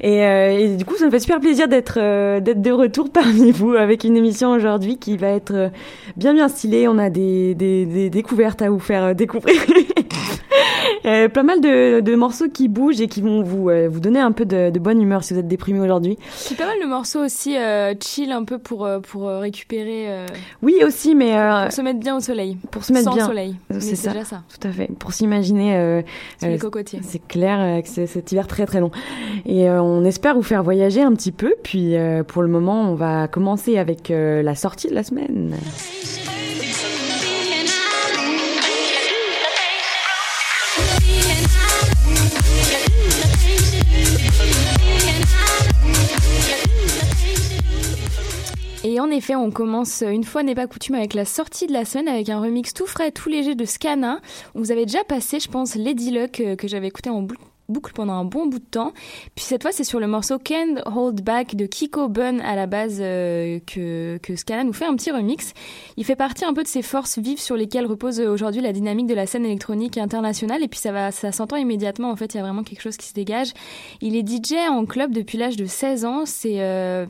[0.00, 1.98] Et, euh, et du coup, ça me fait super plaisir d'être
[2.38, 5.72] d'être de retour parmi vous avec une émission aujourd'hui qui va être
[6.16, 6.86] bien bien stylée.
[6.86, 9.56] On a des, des, découvertes à vous faire découvrir.
[11.06, 14.20] Euh, pas mal de, de morceaux qui bougent et qui vont vous euh, vous donner
[14.20, 16.18] un peu de, de bonne humeur si vous êtes déprimé aujourd'hui.
[16.30, 20.06] C'est pas mal le morceau aussi euh, chill un peu pour euh, pour euh, récupérer
[20.08, 20.26] euh,
[20.62, 22.58] Oui aussi, mais euh, pour se mettre bien au soleil.
[22.70, 23.26] pour se mettre Sans bien.
[23.26, 23.56] soleil.
[23.70, 23.96] C'est ça.
[23.96, 24.42] c'est déjà ça.
[24.60, 24.88] Tout à fait.
[24.98, 26.02] Pour s'imaginer euh,
[26.42, 27.00] euh, les cocotiers.
[27.02, 28.90] C'est clair euh, que c'est cet hiver très très long.
[29.46, 31.54] Et euh, on espère vous faire voyager un petit peu.
[31.62, 35.54] Puis euh, pour le moment, on va commencer avec euh, la sortie de la semaine.
[49.00, 52.08] En effet, on commence une fois n'est pas coutume avec la sortie de la semaine
[52.08, 54.20] avec un remix tout frais, tout léger de Scana.
[54.54, 57.34] Vous avait déjà passé, je pense, Lady Luck euh, que j'avais écouté en bou-
[57.70, 58.92] boucle pendant un bon bout de temps.
[59.34, 62.66] Puis cette fois, c'est sur le morceau Can't Hold Back de Kiko Bun à la
[62.66, 65.52] base euh, que, que nous fait un petit remix.
[65.96, 68.72] Il fait partie un peu de ces forces vives sur lesquelles repose euh, aujourd'hui la
[68.72, 70.62] dynamique de la scène électronique internationale.
[70.62, 72.10] Et puis ça va, ça s'entend immédiatement.
[72.10, 73.52] En fait, il y a vraiment quelque chose qui se dégage.
[74.00, 76.22] Il est DJ en club depuis l'âge de 16 ans.
[76.26, 77.06] C'est euh,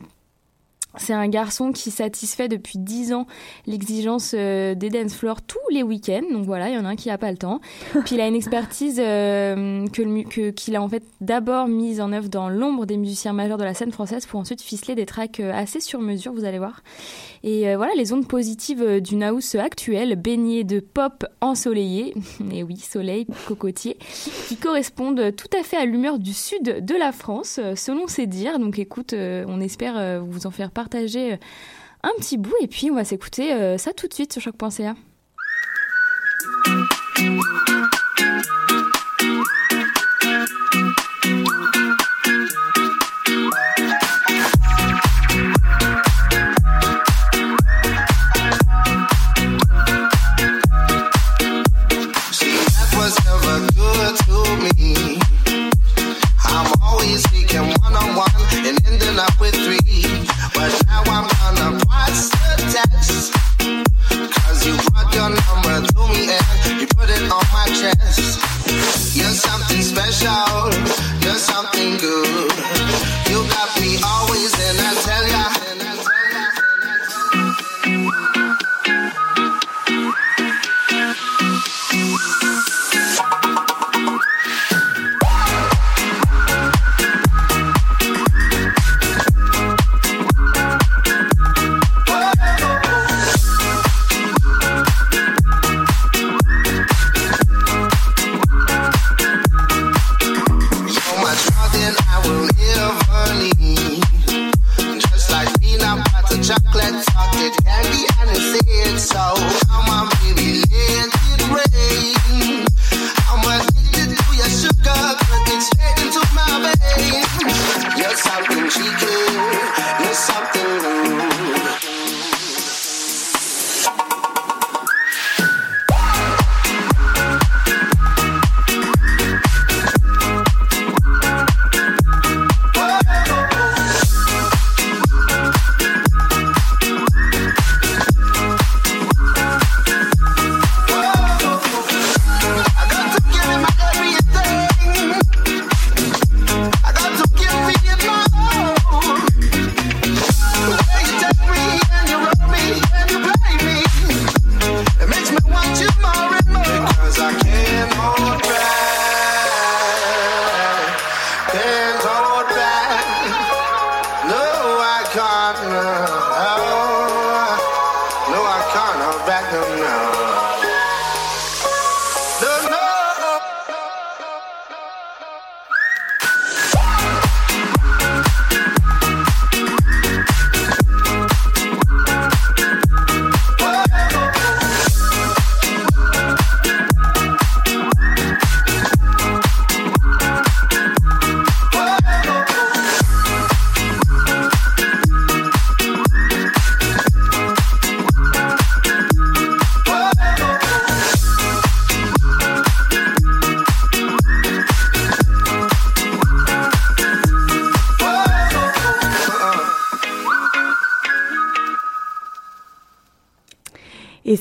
[0.97, 3.25] C'est un garçon qui satisfait depuis 10 ans
[3.65, 6.21] l'exigence euh, des dance floors tous les week-ends.
[6.33, 7.61] Donc voilà, il y en a un qui n'a pas le temps.
[8.05, 12.27] Puis il a une expertise euh, que- qu'il a en fait d'abord mise en œuvre
[12.29, 15.53] dans l'ombre des musiciens majeurs de la scène française pour ensuite ficeler des tracks euh,
[15.53, 16.81] assez sur mesure, vous allez voir.
[17.43, 22.13] Et euh, voilà, les ondes positives euh, d'une house actuelle, baignée de pop ensoleillé,
[22.51, 23.97] et oui, soleil, cocotier,
[24.47, 28.27] qui correspondent tout à fait à l'humeur du sud de la France, euh, selon ses
[28.27, 28.59] dires.
[28.59, 31.33] Donc écoute, on espère vous en faire partager
[32.03, 34.95] un petit bout, et puis on va s'écouter ça tout de suite sur choc.ca.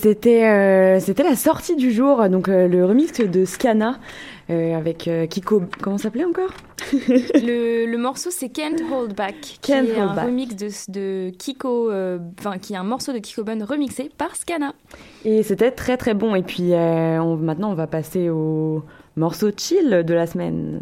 [0.01, 3.99] c'était euh, c'était la sortie du jour, donc euh, le remix de Scana
[4.51, 5.63] euh, avec Kiko.
[5.83, 6.51] Comment s'appelait encore?
[7.09, 10.25] Le, le morceau c'est Can't Hold Back, qui Can't est Hold un Back.
[10.27, 11.91] remix de, de Kiko,
[12.41, 14.73] enfin qui est un morceau de Kiko Bun remixé par Scana.
[15.25, 16.35] Et c'était très très bon.
[16.35, 18.83] Et puis on- maintenant on va passer au
[19.17, 20.81] morceau chill de la semaine.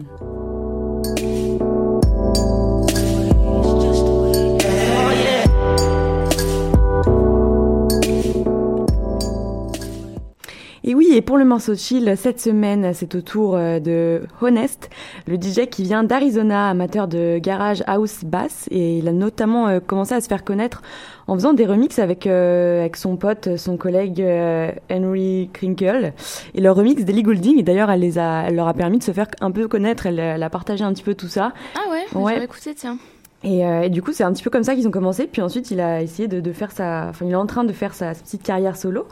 [10.90, 14.88] Et oui, et pour le morceau chill, cette semaine, c'est au tour euh, de Honest,
[15.26, 19.80] le DJ qui vient d'Arizona, amateur de garage house bass, et il a notamment euh,
[19.80, 20.80] commencé à se faire connaître
[21.26, 26.14] en faisant des remixes avec, euh, avec son pote, son collègue euh, Henry Krinkle,
[26.54, 29.02] et leur remix d'Ellie Goulding, et d'ailleurs, elle, les a, elle leur a permis de
[29.04, 31.52] se faire un peu connaître, elle, elle a partagé un petit peu tout ça.
[31.74, 32.32] Ah ouais, Ouais.
[32.32, 32.96] j'avais écouté, tiens.
[33.44, 35.28] Et, euh, et du coup, c'est un petit peu comme ça qu'ils ont commencé.
[35.30, 37.06] Puis ensuite, il a essayé de, de faire sa.
[37.10, 39.06] Enfin, il est en train de faire sa petite carrière solo.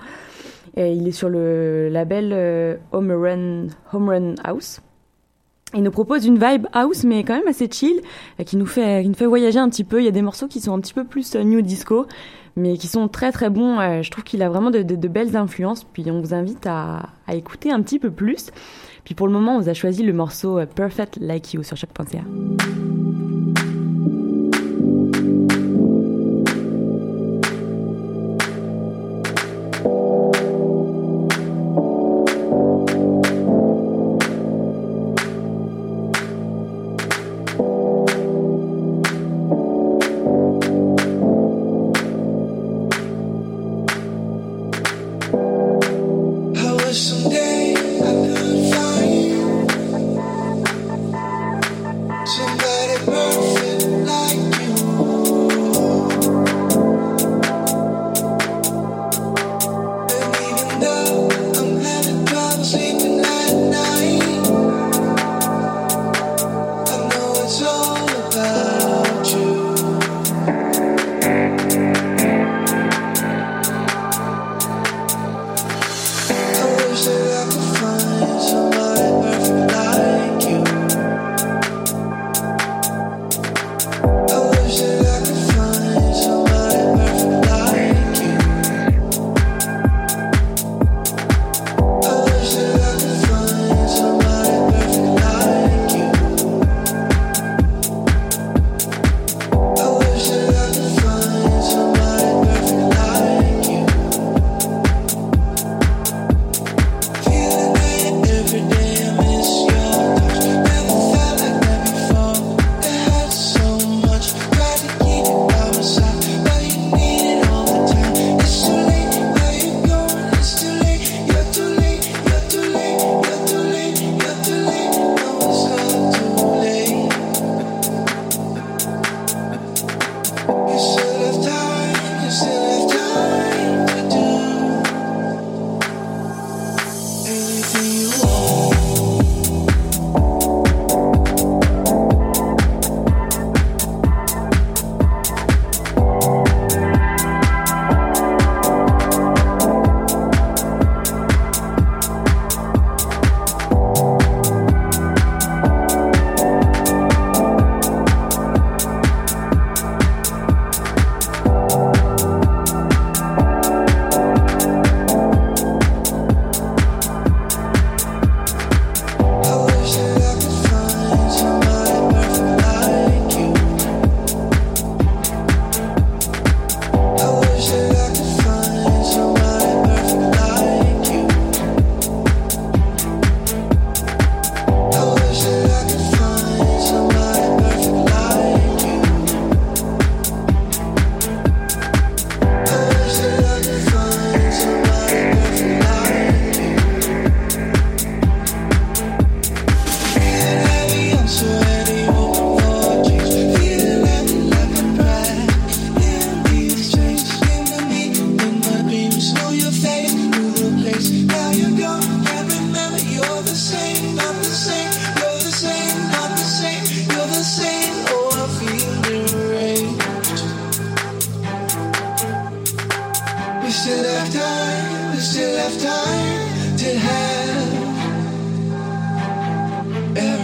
[0.77, 4.81] Il est sur le label euh, Home, Run, House.
[5.75, 8.01] Il nous propose une vibe house, mais quand même assez chill,
[8.39, 10.01] euh, qui nous fait, qui nous fait voyager un petit peu.
[10.01, 12.07] Il y a des morceaux qui sont un petit peu plus euh, new disco,
[12.57, 14.03] mais qui sont très très bons.
[14.03, 15.85] Je trouve qu'il a vraiment de, belles influences.
[15.85, 18.51] Puis on vous invite à, écouter un petit peu plus.
[19.05, 22.21] Puis pour le moment, on vous a choisi le morceau Perfect Like You sur choc.ca.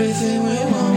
[0.02, 0.91] everything we want.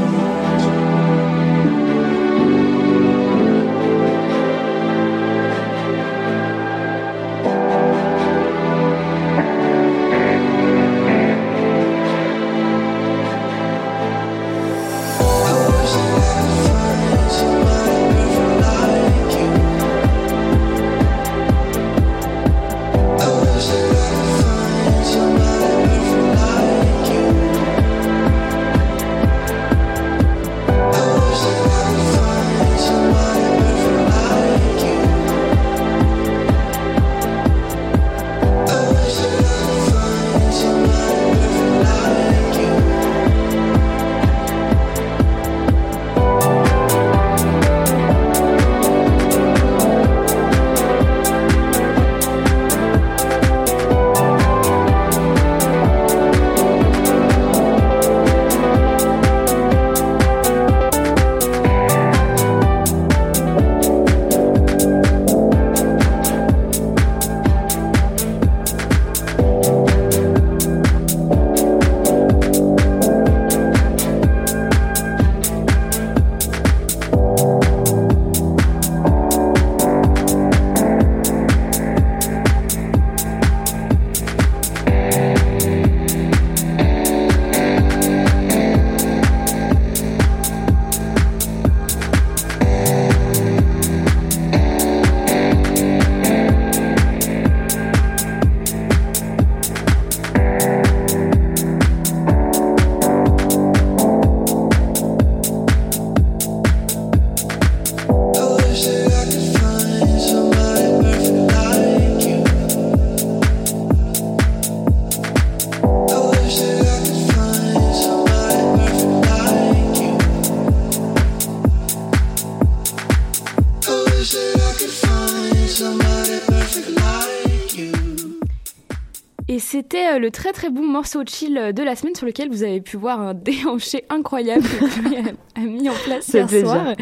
[130.25, 132.97] Le très très bon morceau chill euh, de la semaine sur lequel vous avez pu
[132.97, 136.95] voir un déhanché incroyable que a, mis en place hier soir.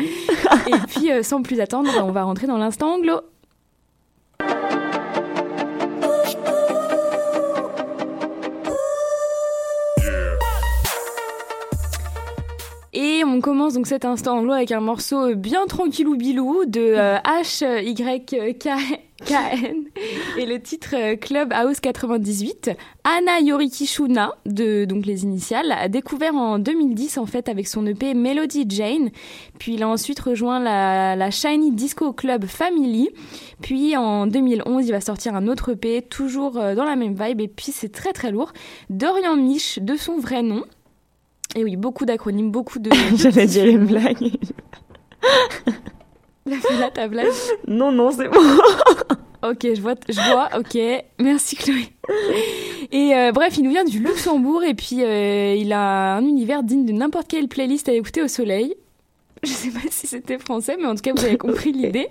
[0.67, 3.21] Et puis euh, sans plus attendre, on va rentrer dans l'instant anglo.
[13.25, 18.23] On commence donc cet instant anglo avec un morceau bien tranquillou bilou de euh, HYKN
[20.37, 22.71] et le titre euh, Club House 98.
[23.03, 28.13] Anna Yorikishuna, de donc les initiales, a découvert en 2010 en fait avec son EP
[28.13, 29.09] Melody Jane.
[29.59, 33.09] Puis il a ensuite rejoint la, la Shiny Disco Club Family.
[33.61, 37.39] Puis en 2011, il va sortir un autre EP, toujours euh, dans la même vibe.
[37.39, 38.51] Et puis c'est très très lourd.
[38.89, 40.63] Dorian Mich, de son vrai nom.
[41.55, 42.89] Et oui, beaucoup d'acronymes, beaucoup de.
[43.15, 44.17] J'allais dire une blague.
[46.45, 47.27] Là, ta blague.
[47.67, 48.39] Non, non, c'est bon.
[49.43, 51.03] Ok, je vois, je vois, ok.
[51.19, 51.89] Merci Chloé.
[52.93, 56.63] Et euh, bref, il nous vient du Luxembourg et puis euh, il a un univers
[56.63, 58.73] digne de n'importe quelle playlist à écouter au soleil.
[59.43, 62.07] Je sais pas si c'était français, mais en tout cas, vous avez compris l'idée.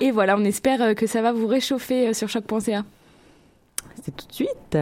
[0.00, 2.82] Et voilà, on espère euh, que ça va vous réchauffer sur choc.ca.
[4.02, 4.78] C'est tout de suite.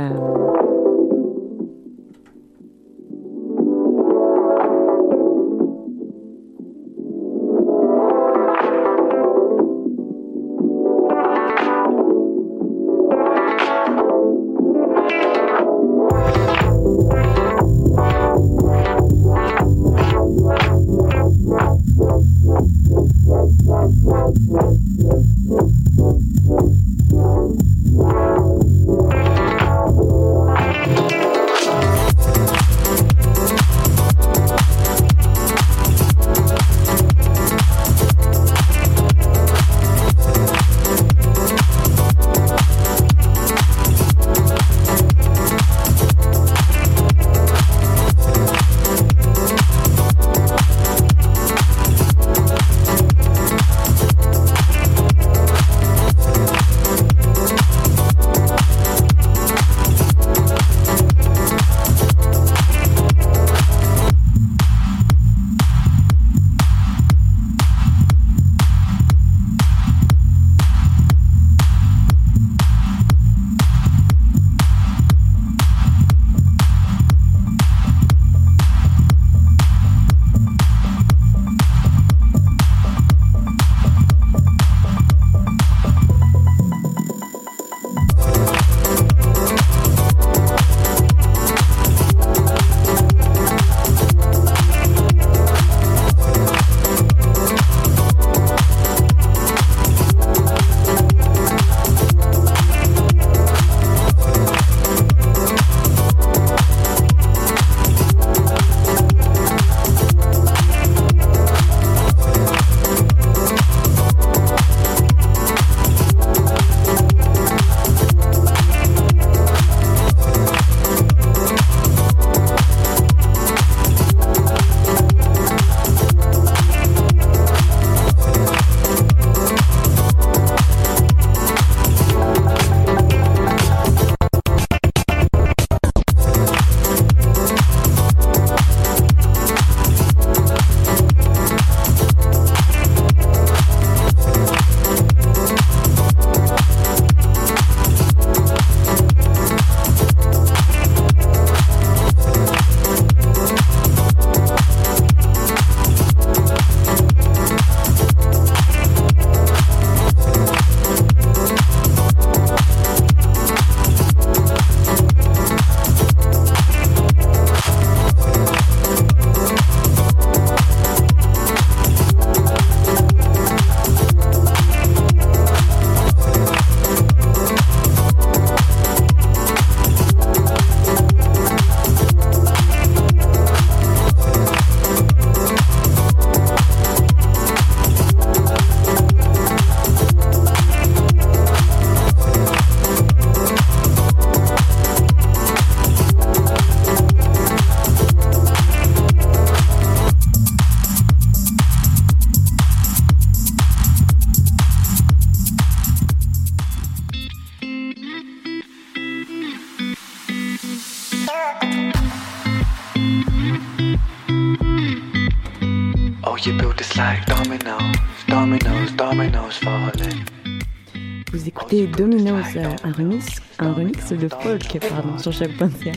[221.71, 223.27] Écoutez Domino's, euh, un remix,
[223.59, 225.93] un remix de folk, pardon, sur choc.ca.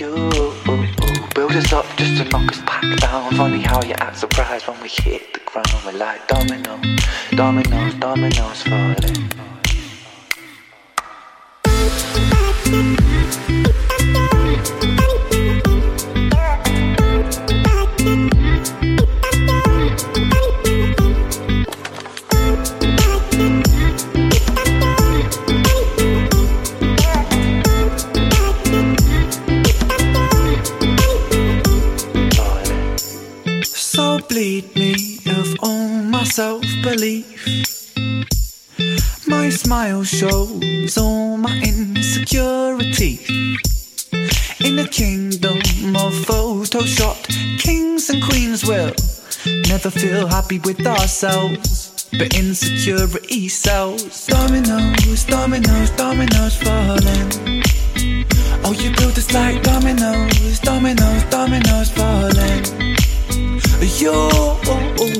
[0.00, 0.30] You
[1.34, 3.34] build us up just to knock us back down.
[3.34, 5.68] Funny how you act surprised when we hit the ground.
[5.84, 6.80] We're like domino,
[7.36, 9.51] dominoes, dominoes falling.
[50.26, 52.08] Happy with ourselves.
[52.18, 57.62] But insecurity sells dominoes, dominoes, dominoes falling.
[58.64, 62.64] Oh, you build us like dominoes, dominoes, dominoes falling.
[63.98, 64.28] You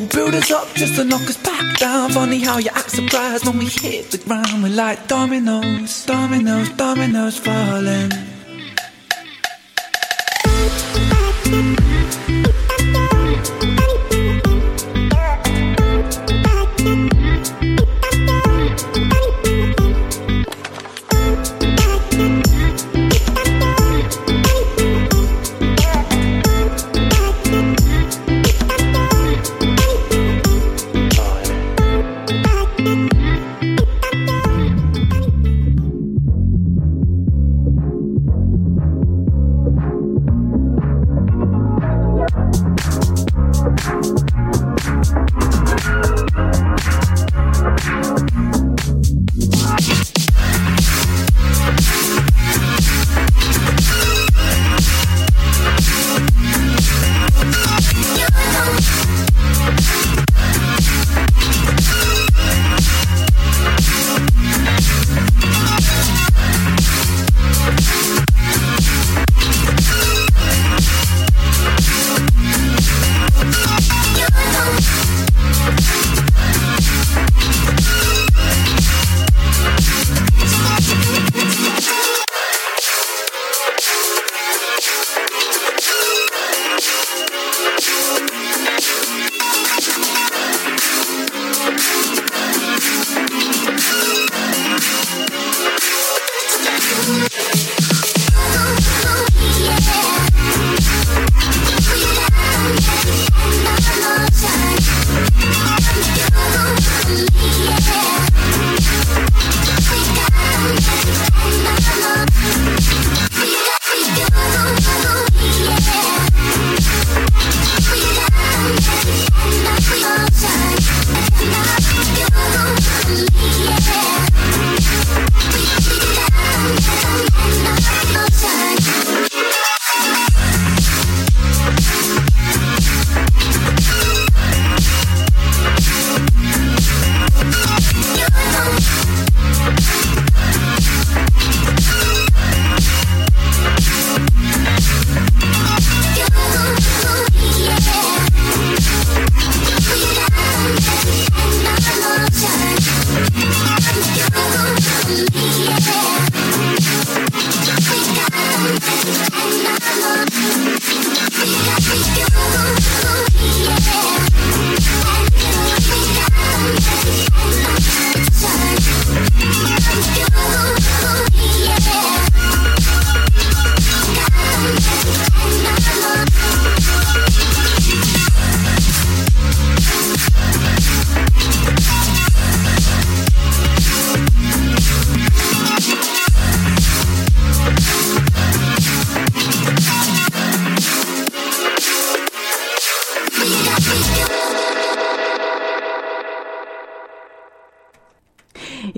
[0.08, 2.10] build us up just to knock us back down.
[2.10, 4.62] Funny how you act surprised when we hit the ground.
[4.62, 8.10] We're like dominoes, dominoes, dominoes falling.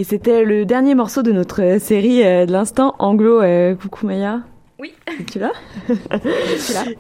[0.05, 3.41] Et c'était le dernier morceau de notre euh, série euh, de l'instant anglo.
[3.41, 4.41] euh, coucou Maya.
[4.79, 4.93] Oui.
[5.33, 5.53] Tu l'as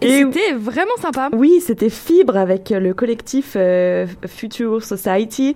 [0.00, 1.28] Et c'était vraiment sympa.
[1.34, 5.54] Oui, c'était Fibre avec le collectif euh, Future Society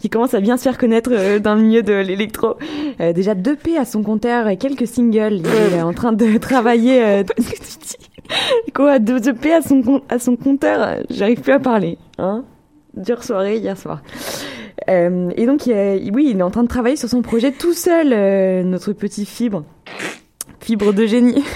[0.00, 2.56] qui commence à bien se faire connaître euh, dans le milieu de l'électro.
[3.00, 5.42] Euh, déjà deux P à son compteur et quelques singles.
[5.70, 7.22] Il est en train de travailler.
[8.74, 10.96] Quoi, deux, deux P à son, à son compteur?
[11.10, 11.96] J'arrive plus à parler.
[12.18, 12.42] Hein?
[12.96, 14.02] Dure soirée hier soir.
[14.88, 17.74] Euh, et donc, il oui, il est en train de travailler sur son projet tout
[17.74, 19.64] seul, euh, notre petit fibre.
[20.60, 21.44] Fibre de génie.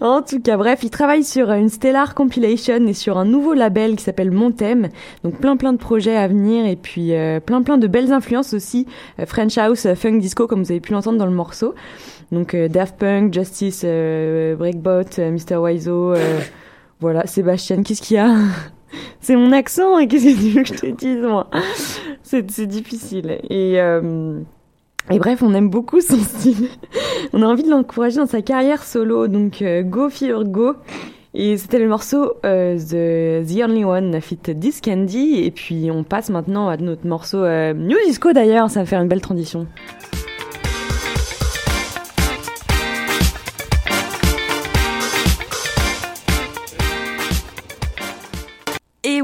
[0.00, 3.96] en tout cas, bref, il travaille sur une Stellar Compilation et sur un nouveau label
[3.96, 4.88] qui s'appelle Montem.
[5.24, 8.54] Donc plein plein de projets à venir et puis euh, plein plein de belles influences
[8.54, 8.86] aussi.
[9.18, 11.74] Euh, French House, euh, Funk Disco comme vous avez pu l'entendre dans le morceau.
[12.32, 15.56] Donc Daft Punk, Justice, Breakbot, Mr.
[15.56, 16.14] Wiseau,
[17.00, 18.36] voilà, Sébastien, qu'est-ce qu'il y a?
[19.20, 21.48] C'est mon accent et qu'est-ce que tu veux que je te dise moi?
[22.22, 23.38] C'est difficile.
[23.48, 24.40] Et euh,
[25.10, 26.68] et bref, on aime beaucoup son style.
[27.32, 30.74] on a envie de l'encourager dans sa carrière solo, donc euh, Go Fever Go.
[31.32, 35.44] Et c'était le morceau euh, The, The Only One fit This Candy.
[35.44, 39.20] Et puis on passe maintenant à notre morceau New Disco d'ailleurs, ça faire une belle
[39.20, 39.66] transition.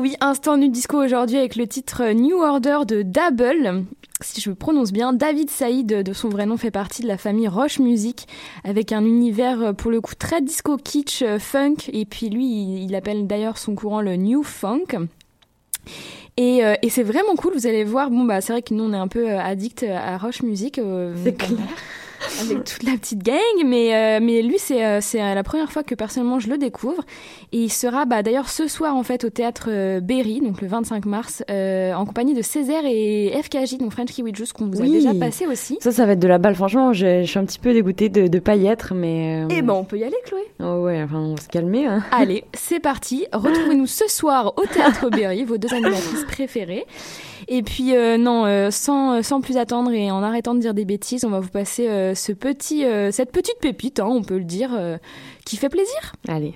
[0.06, 3.86] Oui, instant nu disco aujourd'hui avec le titre New Order de Double.
[4.20, 7.18] Si je le prononce bien, David Saïd, de son vrai nom, fait partie de la
[7.18, 8.28] famille Roche Music,
[8.62, 12.84] avec un univers euh, pour le coup très disco kitsch, euh, funk, et puis lui,
[12.84, 15.08] il, appelle d'ailleurs son courant le New Funk.
[16.36, 18.08] Et, euh, c'est vraiment cool, vous allez voir.
[18.08, 20.78] Bon, bah, c'est vrai que nous, on est un peu euh, addict à Roche Music.
[20.78, 21.58] euh, C'est clair.
[22.40, 25.70] Avec toute la petite gang, mais, euh, mais lui, c'est euh, c'est euh, la première
[25.70, 27.04] fois que personnellement je le découvre.
[27.52, 30.68] Et il sera bah, d'ailleurs ce soir en fait au théâtre euh, Berry, donc le
[30.68, 34.86] 25 mars, en compagnie de Césaire et FKJ, donc French Kiwi Juice, qu'on vous a
[34.86, 35.78] déjà passé aussi.
[35.80, 36.54] Ça, ça va être de la balle.
[36.54, 39.44] Franchement, je, je suis un petit peu dégoûtée de, de pas y être, mais.
[39.50, 40.42] Et ben on peut y aller, Chloé.
[40.60, 41.86] Oh ouais, enfin, on va se calmer.
[41.86, 42.02] Hein.
[42.12, 43.26] Allez, c'est parti.
[43.32, 46.86] Retrouvez-nous ce soir au Théâtre Berry, vos deux animatrices préférées.
[47.48, 50.84] Et puis, euh, non, euh, sans, sans plus attendre et en arrêtant de dire des
[50.84, 54.70] bêtises, on va vous passer euh, euh, cette petite pépite, hein, on peut le dire,
[54.76, 54.98] euh,
[55.44, 56.12] qui fait plaisir.
[56.28, 56.54] Allez.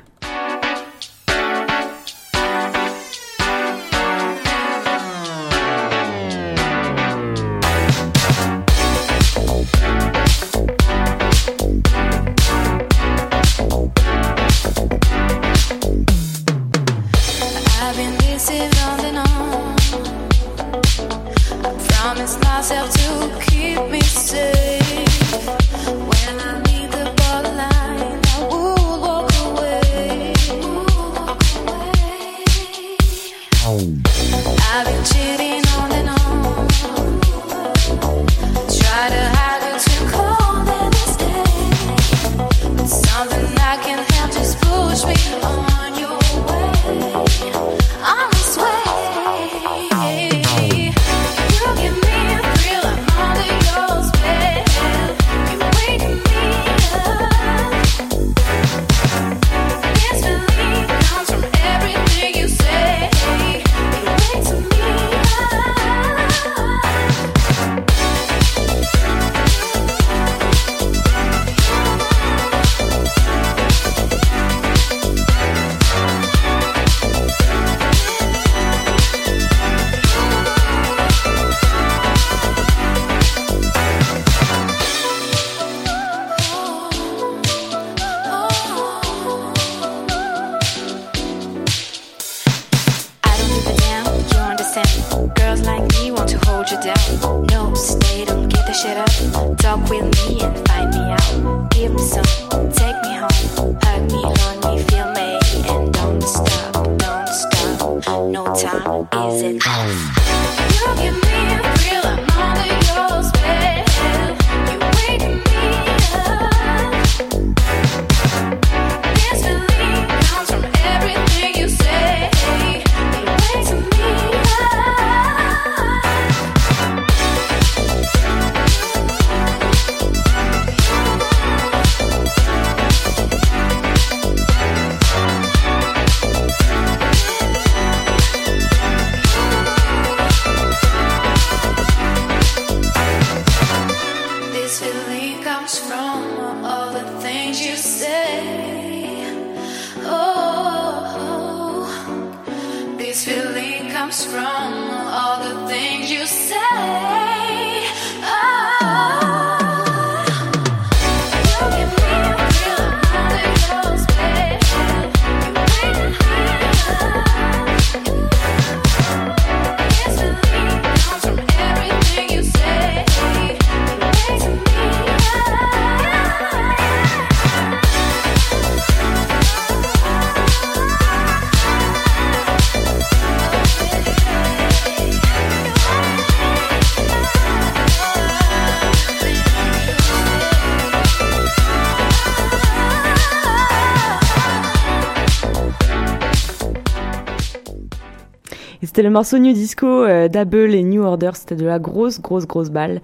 [199.01, 201.31] C'était le morceau New Disco euh, d'Able et New Order.
[201.33, 203.01] C'était de la grosse, grosse, grosse balle.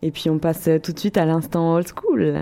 [0.00, 2.36] Et puis on passe euh, tout de suite à l'instant old school.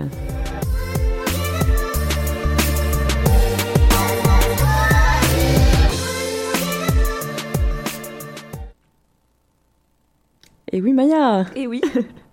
[10.71, 11.81] Et oui, Maya Et oui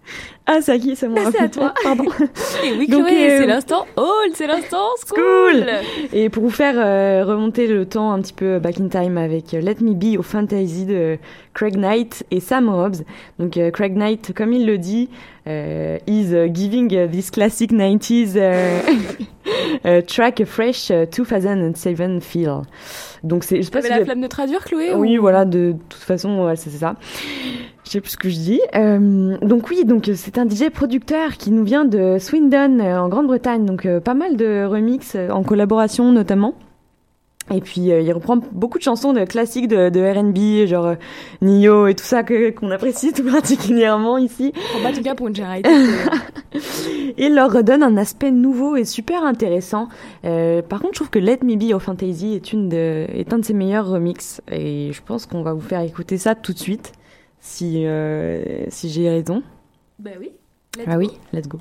[0.48, 1.22] Ah, c'est à qui C'est moi.
[1.32, 1.74] C'est à toi.
[1.82, 2.04] Pardon.
[2.64, 5.18] Et oui, Chloé, euh, c'est l'instant old, c'est l'instant school.
[5.18, 5.66] Cool
[6.12, 9.54] Et pour vous faire euh, remonter le temps un petit peu back in time avec
[9.54, 11.18] euh, Let Me Be au Fantasy de
[11.56, 13.02] Craig Knight et Sam Hobbs.
[13.38, 15.08] Donc euh, Craig Knight, comme il le dit,
[15.48, 22.60] euh, is uh, giving this classic 90s uh, track a fresh uh, 2007 feel.
[23.24, 25.46] Donc c'est, je sais pas T'avais si la flemme de traduire, Chloé oui, ou- voilà,
[25.46, 26.96] de toute façon, ouais, c'est ça.
[27.84, 28.60] Je sais plus ce que je dis.
[28.74, 32.98] Euh, donc oui, donc euh, c'est un DJ producteur qui nous vient de Swindon euh,
[32.98, 36.54] en Grande-Bretagne, donc euh, pas mal de remix euh, en collaboration notamment.
[37.54, 40.94] Et puis euh, il reprend beaucoup de chansons de classiques de, de R&B, genre euh,
[41.42, 44.52] Nio et tout ça que qu'on apprécie tout particulièrement ici.
[44.82, 45.70] Pas ton cas pour une charité.
[47.16, 49.88] Et leur redonne un aspect nouveau et super intéressant.
[50.24, 53.32] Euh, par contre, je trouve que Let Me Be Your Fantasy est, une de, est
[53.32, 54.40] un de ses meilleurs remixes.
[54.50, 56.92] Et je pense qu'on va vous faire écouter ça tout de suite,
[57.38, 59.42] si, euh, si j'ai raison.
[60.00, 60.32] bah oui.
[60.86, 61.58] ah oui, let's go.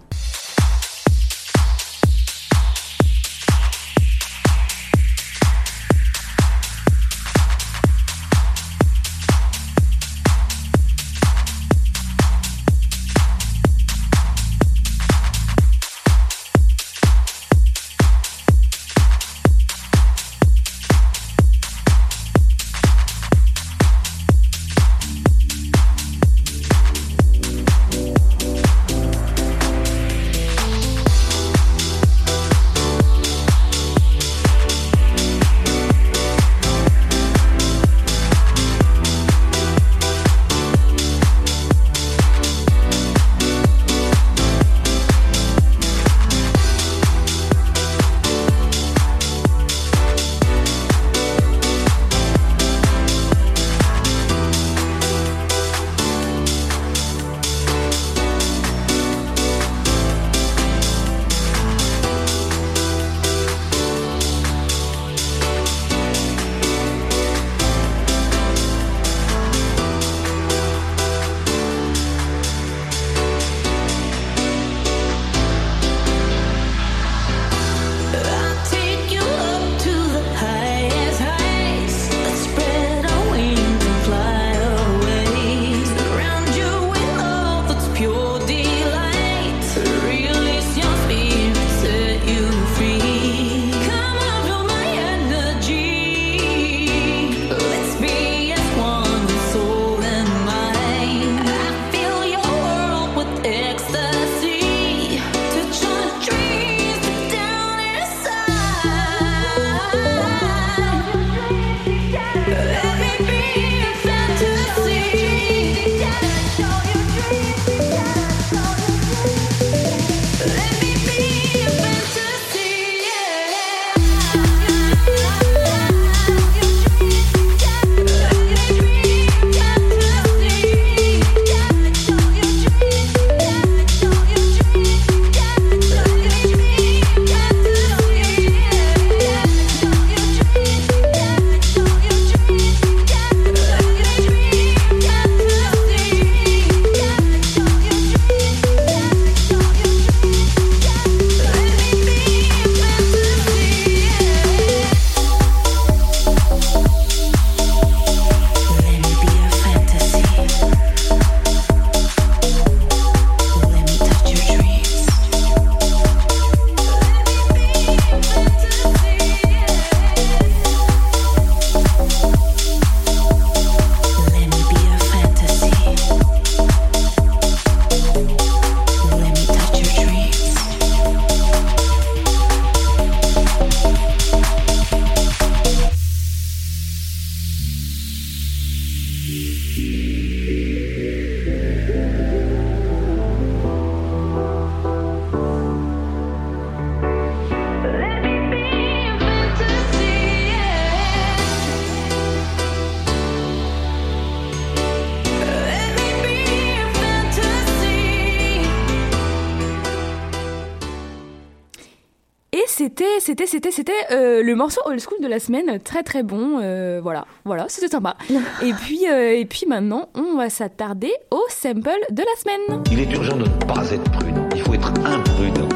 [214.36, 216.60] Euh, le morceau old school de la semaine, très très bon.
[216.62, 218.16] euh, voilà, voilà, c'était sympa.
[218.64, 222.84] et puis, euh, et puis maintenant, on va s'attarder au sample de la semaine.
[222.92, 224.48] Il est urgent de ne pas être prudent.
[224.56, 225.70] Il faut être imprudent.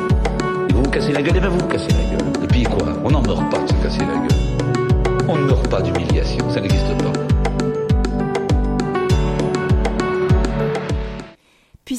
[0.69, 2.43] Et vous vous cassez la gueule, et ben vous vous cassez la gueule.
[2.43, 2.87] Et puis quoi?
[3.03, 5.27] On n'en meurt pas de se casser la gueule.
[5.27, 7.38] On ne meurt pas d'humiliation, ça n'existe pas.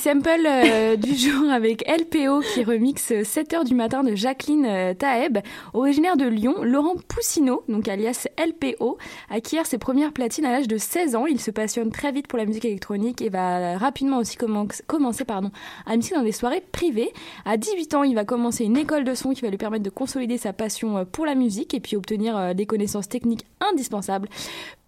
[0.01, 5.38] Sample euh, du jour avec LPO qui remixe 7h du matin de Jacqueline euh, Taeb,
[5.74, 8.96] originaire de Lyon, Laurent Poussineau, donc alias LPO,
[9.28, 11.26] acquiert ses premières platines à l'âge de 16 ans.
[11.26, 15.26] Il se passionne très vite pour la musique électronique et va rapidement aussi commen- commencer
[15.26, 15.51] pardon,
[15.84, 17.12] à mixer dans des soirées privées.
[17.44, 19.90] À 18 ans, il va commencer une école de son qui va lui permettre de
[19.90, 24.28] consolider sa passion euh, pour la musique et puis obtenir des connaissances techniques indispensables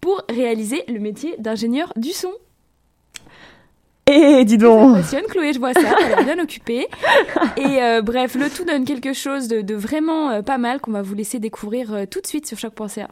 [0.01, 2.31] pour réaliser le métier d'ingénieur du son.
[4.11, 4.95] Et dis Ça donc.
[4.97, 6.87] passionne, Chloé, je vois ça, elle est bien occupée.
[7.57, 10.91] Et euh, bref, le tout donne quelque chose de, de vraiment euh, pas mal qu'on
[10.91, 13.09] va vous laisser découvrir euh, tout de suite sur choc.ca.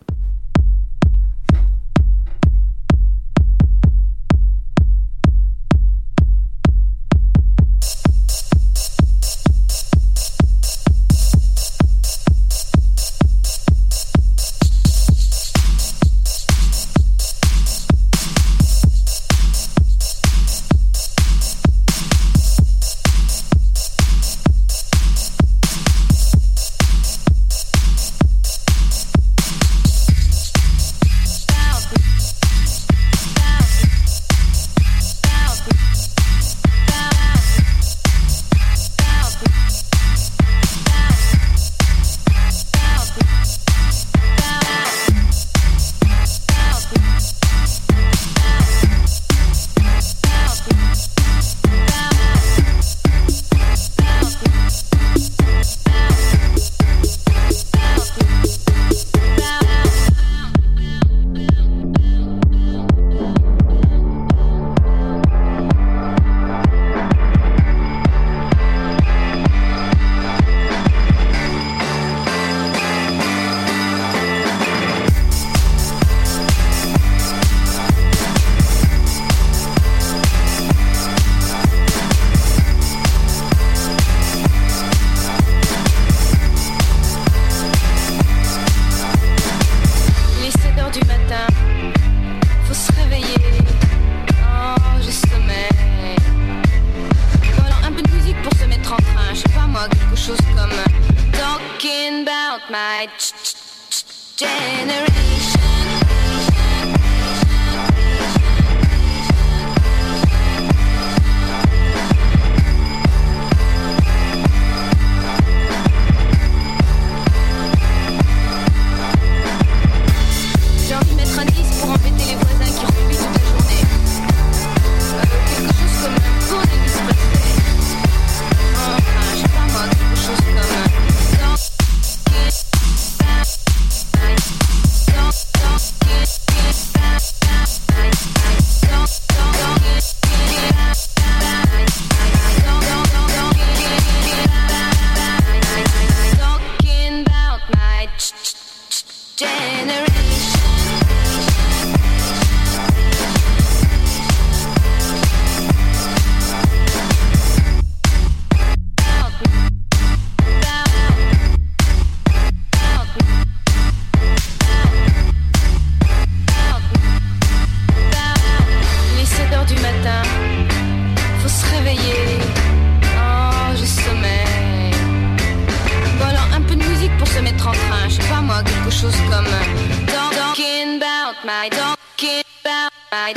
[181.43, 183.33] my donkey about my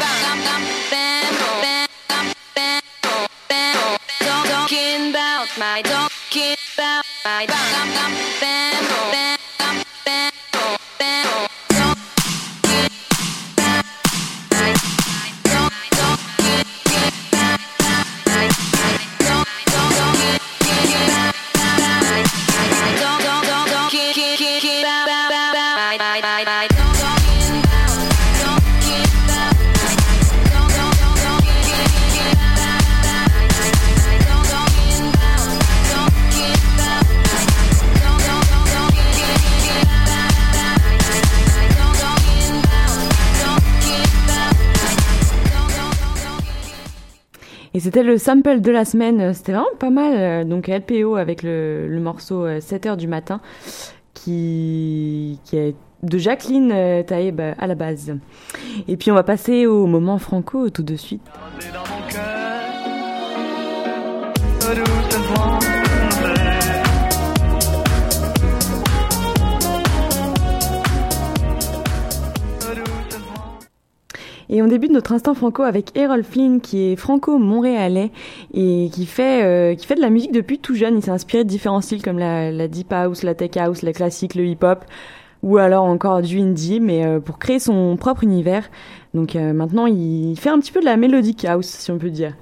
[4.19, 9.24] Talking about my donkey about my bam bam.
[47.95, 49.33] C'était le sample de la semaine.
[49.35, 50.15] C'était vraiment pas mal.
[50.17, 53.41] euh, Donc LPO avec le, morceau euh, 7h du matin
[54.15, 58.13] qui, est de Jacqueline euh, euh, à la base.
[58.89, 61.23] Et puis on va passer au moment franco tout de suite.
[74.55, 78.13] Et on débute notre instant franco avec Errol Flynn qui est franco-montréalais
[78.55, 80.95] et qui fait euh, qui fait de la musique depuis tout jeune.
[80.95, 84.37] Il s'est inspiré de différents styles comme la, deep house, la tech house, la classique,
[84.37, 84.85] le hip-hop
[85.43, 88.71] ou alors encore du indie, mais euh, pour créer son propre univers.
[89.13, 92.11] Donc euh, maintenant, il fait un petit peu de la melodic house, si on peut
[92.11, 92.35] dire.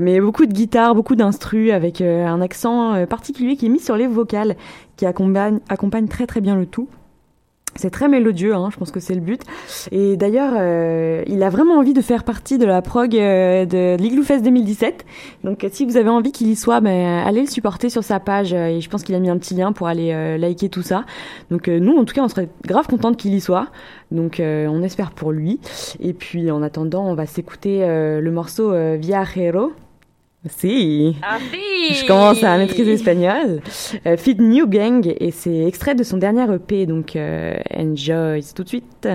[0.00, 4.06] Mais beaucoup de guitare, beaucoup d'instrus, avec un accent particulier qui est mis sur les
[4.06, 4.54] vocales,
[4.96, 6.88] qui accompagne, accompagne très très bien le tout.
[7.78, 9.40] C'est très mélodieux, hein, je pense que c'est le but.
[9.92, 13.96] Et d'ailleurs, euh, il a vraiment envie de faire partie de la prog euh, de
[13.96, 15.06] l'Igloo Fest 2017.
[15.44, 18.52] Donc si vous avez envie qu'il y soit, ben, allez le supporter sur sa page.
[18.52, 21.04] euh, Et je pense qu'il a mis un petit lien pour aller liker tout ça.
[21.52, 23.68] Donc nous, en tout cas, on serait grave contente qu'il y soit.
[24.10, 25.60] Donc on espère pour lui.
[26.00, 29.72] Et puis en attendant, on va s'écouter le morceau euh, Viajero.
[30.46, 31.16] Si.
[31.90, 33.60] Je commence à maîtriser l'espagnol.
[34.06, 38.62] Euh, Fit New Gang et c'est extrait de son dernier EP, donc euh, enjoy tout
[38.62, 39.08] de suite.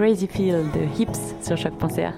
[0.00, 2.14] Crazy Feel de Hips sur choc.ca.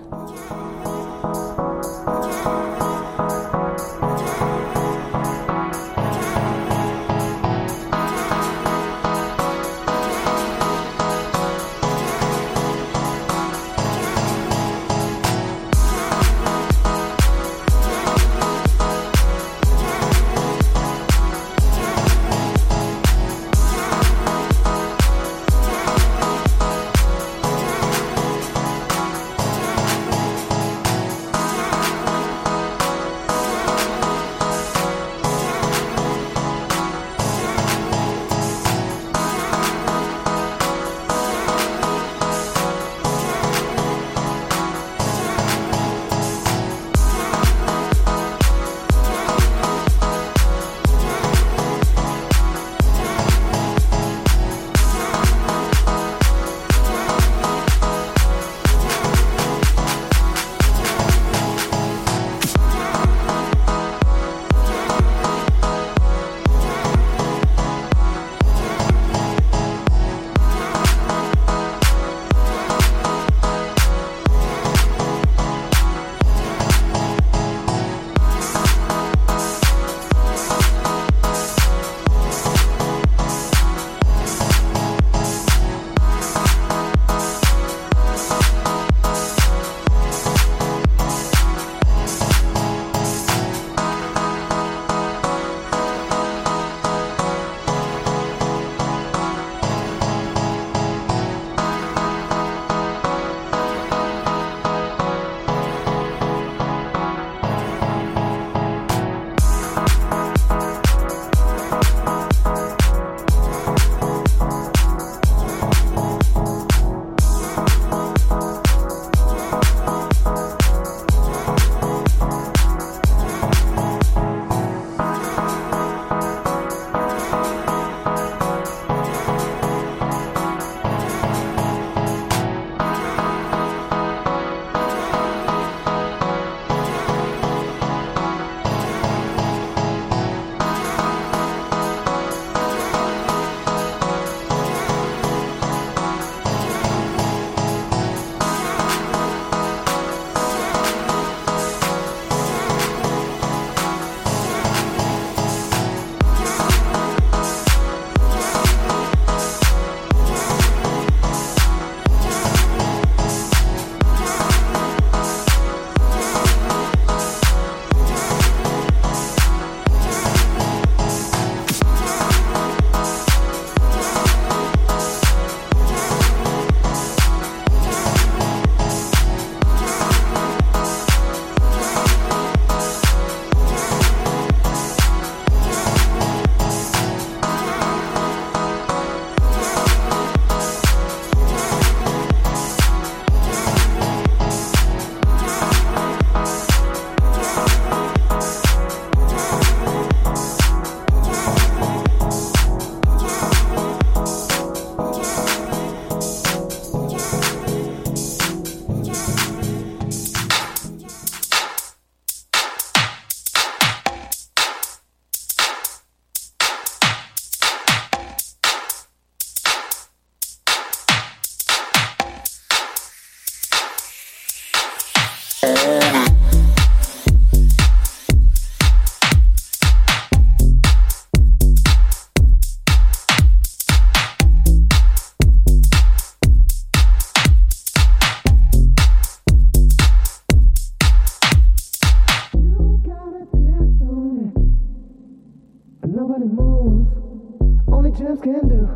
[248.43, 248.89] can do.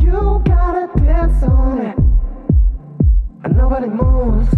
[0.00, 1.96] You gotta dance on it,
[3.44, 4.48] and nobody moves,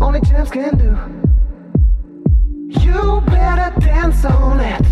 [0.00, 0.96] only champs can do.
[2.80, 4.86] You better dance on it,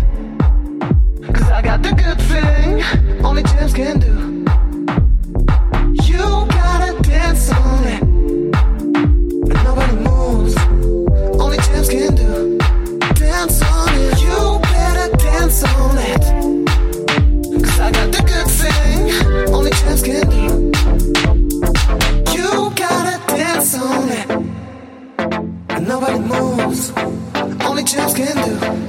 [27.87, 28.86] champs can do.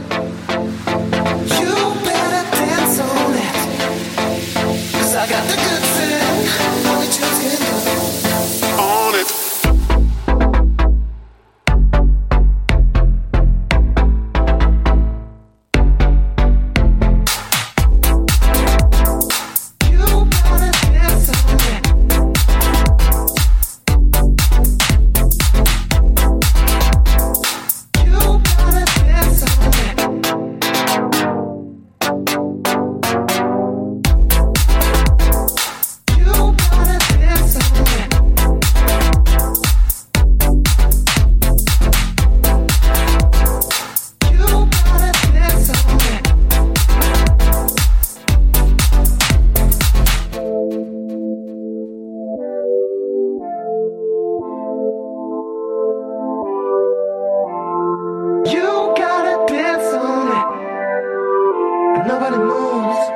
[62.31, 63.09] Nobody moves.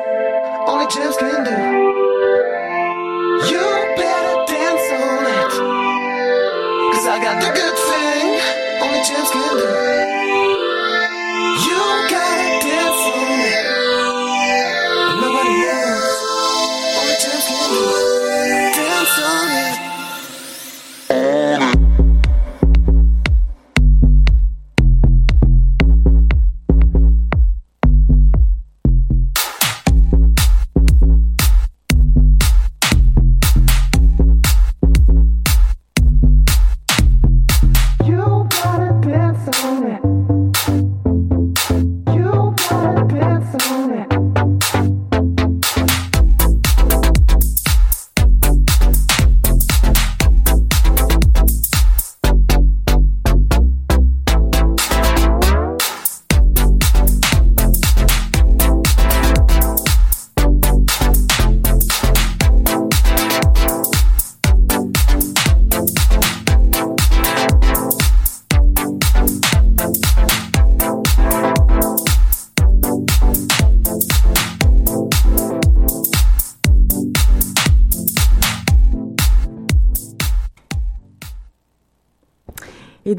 [0.69, 1.51] Only gems can do.
[3.51, 3.65] You
[3.97, 5.53] better dance on it.
[6.95, 8.41] Cause I got the good thing.
[8.81, 10.22] Only gems can do.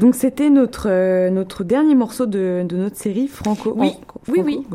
[0.04, 3.72] Donc c'était notre, euh, notre dernier morceau de, de notre série Franco.
[3.74, 4.66] Oui, Franco- oui, oui.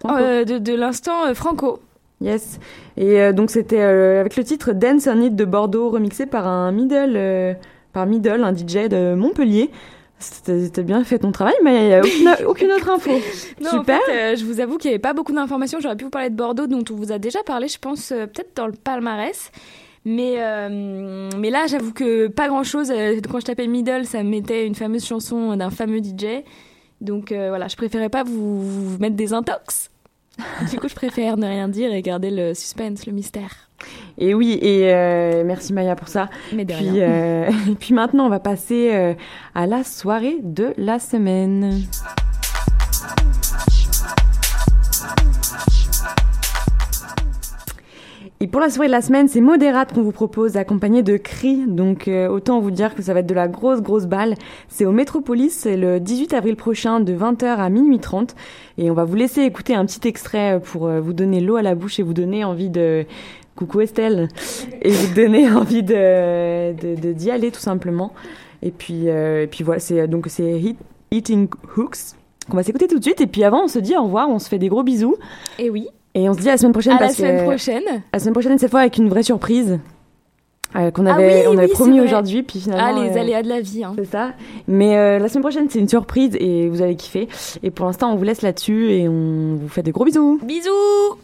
[0.00, 0.14] Franco.
[0.16, 1.80] Euh, de de l'instant euh, Franco.
[2.20, 2.60] Yes.
[2.96, 7.56] Et donc c'était avec le titre Dance on It de Bordeaux, remixé par un middle,
[7.92, 9.70] par middle, un DJ de Montpellier.
[10.18, 13.10] C'était bien fait ton travail, mais il aucune, aucune autre info.
[13.60, 13.98] Non, Super.
[13.98, 15.78] En fait, euh, je vous avoue qu'il n'y avait pas beaucoup d'informations.
[15.78, 18.24] J'aurais pu vous parler de Bordeaux, dont on vous a déjà parlé, je pense, euh,
[18.26, 19.50] peut-être dans le palmarès.
[20.06, 22.92] Mais, euh, mais là, j'avoue que pas grand-chose.
[22.92, 26.44] Euh, Quand je tapais Middle, ça me mettait une fameuse chanson d'un fameux DJ.
[27.00, 29.90] Donc euh, voilà, je préférais pas vous, vous mettre des intox.
[30.70, 33.68] du coup, je préfère ne rien dire et garder le suspense, le mystère.
[34.16, 36.30] Et oui, et euh, merci Maya pour ça.
[36.52, 37.48] Mais de puis, rien.
[37.48, 39.16] et puis maintenant, on va passer
[39.56, 41.82] à la soirée de la semaine.
[48.40, 51.64] Et pour la soirée de la semaine, c'est Modérate qu'on vous propose, accompagné de Cri.
[51.66, 54.34] Donc euh, autant vous dire que ça va être de la grosse, grosse balle.
[54.68, 58.34] C'est au Métropolis, c'est le 18 avril prochain, de 20h à minuit 30.
[58.76, 61.62] Et on va vous laisser écouter un petit extrait pour euh, vous donner l'eau à
[61.62, 63.06] la bouche et vous donner envie de...
[63.56, 64.28] Coucou Estelle
[64.82, 68.12] Et vous donner envie de de- d'y aller tout simplement.
[68.60, 70.76] Et puis, euh, et puis voilà, c'est donc c'est Hit-
[71.10, 71.96] Eating Hooks
[72.50, 73.22] qu'on va s'écouter tout de suite.
[73.22, 75.16] Et puis avant, on se dit au revoir, on se fait des gros bisous.
[75.58, 75.88] Et oui.
[76.18, 76.94] Et on se dit à la semaine prochaine.
[76.96, 77.82] À la que- semaine prochaine.
[78.12, 79.78] La semaine prochaine, cette fois avec une vraie surprise.
[80.74, 82.86] euh, qu'on Ah avait, oui, on avait oui, promis aujourd'hui, puis finalement.
[82.98, 83.84] Ah, les euh, aléas de la vie.
[83.84, 83.92] Hein.
[83.98, 84.32] C'est ça.
[84.66, 87.28] Mais euh, la semaine prochaine, c'est une surprise et vous allez kiffer.
[87.62, 90.40] Et pour l'instant, on vous laisse là-dessus et on vous fait des gros bisous.
[90.42, 91.18] Bisous